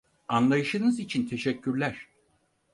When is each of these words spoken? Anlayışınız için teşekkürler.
Anlayışınız 0.27 0.99
için 0.99 1.25
teşekkürler. 1.25 2.07